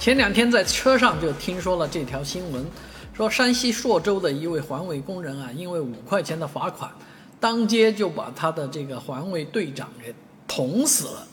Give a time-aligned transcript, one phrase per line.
[0.00, 2.64] 前两天在车上就听说了这条新闻，
[3.12, 6.90] 说山西朔州的一位环卫工人啊，因为五块钱的罚款，
[7.38, 10.14] 当街就把他的这个环卫队长给
[10.48, 11.26] 捅死了。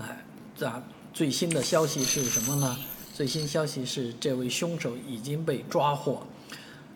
[0.00, 0.24] 哎，
[0.56, 0.82] 这
[1.12, 2.74] 最新的消息是什么呢？
[3.12, 6.26] 最新消息是这位凶手已经被抓获。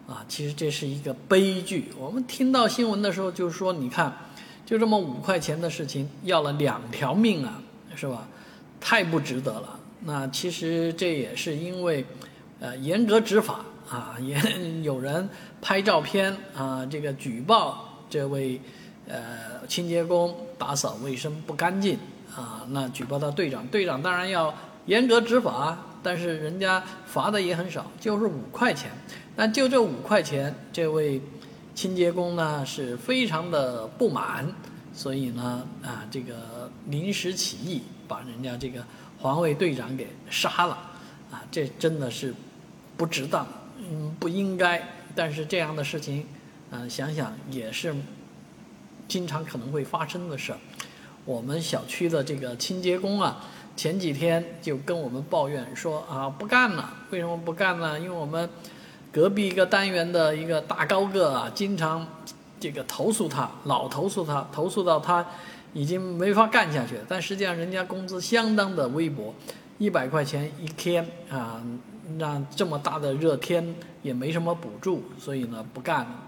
[0.09, 1.93] 啊，其实这是一个悲剧。
[1.99, 4.11] 我们听到新闻的时候，就说，你看，
[4.65, 7.61] 就这么五块钱的事情，要了两条命啊，
[7.95, 8.27] 是吧？
[8.81, 9.79] 太不值得了。
[10.03, 12.05] 那其实这也是因为，
[12.59, 14.41] 呃，严格执法啊，也
[14.83, 15.29] 有人
[15.61, 18.59] 拍照片啊，这个举报这位
[19.07, 21.99] 呃清洁工打扫卫生不干净
[22.35, 24.55] 啊，那举报到队长，队长当然要
[24.87, 28.91] 严格执法，但是人家罚的也很少，就是五块钱。
[29.37, 31.21] 那就这五块钱，这位
[31.75, 34.47] 清洁工呢是非常的不满，
[34.95, 38.83] 所以呢啊，这个临时起意把人家这个。
[39.21, 40.75] 环卫队长给杀了，
[41.31, 42.35] 啊，这真的是
[42.97, 43.47] 不值当，
[43.79, 44.83] 嗯，不应该。
[45.15, 46.27] 但是这样的事情，
[46.71, 47.95] 嗯，想想也是
[49.09, 50.59] 经常可能会发生的事儿。
[51.25, 53.45] 我们小区的这个清洁工啊，
[53.77, 56.95] 前几天就跟我们抱怨说啊，不干了。
[57.11, 57.99] 为什么不干呢？
[57.99, 58.49] 因为我们
[59.13, 62.07] 隔壁一个单元的一个大高个啊，经常
[62.61, 65.27] 这个投诉他，老投诉他，投诉到他。
[65.73, 69.33] 已经没法干下去，但实际上人家工资相当的微薄，
[69.79, 71.63] 一百块钱一天啊，
[72.19, 73.73] 那这么大的热天
[74.03, 76.25] 也没什么补助，所以呢不干了。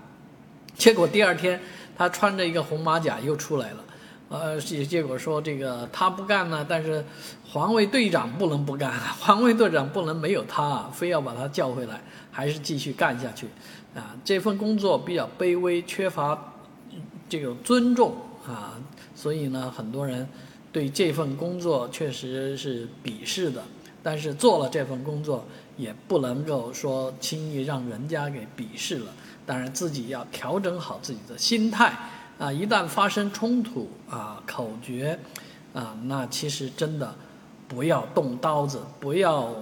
[0.76, 1.60] 结果第二天
[1.98, 3.84] 他穿着一个红马甲又出来了，
[4.32, 7.04] 呃，结结果说这个他不干呢，但是
[7.46, 13.46] 环卫队长不能不干， 环卫队长不能没有他，非要把他叫回来，还是继续干下去，
[13.94, 16.54] 啊，这份工作比较卑微，缺乏
[17.28, 18.16] 这种尊重
[18.46, 18.80] 啊。
[19.14, 20.26] 所以呢，很多人
[20.72, 23.62] 对这份工作确实是鄙视的，
[24.02, 25.44] 但是做了这份工作
[25.76, 29.12] 也不能够说轻易让人家给鄙视了。
[29.44, 31.92] 当然，自己要调整好自己的心态
[32.42, 32.52] 啊！
[32.52, 35.16] 一旦发生冲突啊，口诀
[35.72, 37.14] 啊，那其实真的
[37.68, 39.54] 不要动刀子，不要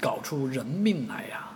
[0.00, 1.50] 搞出人命来呀。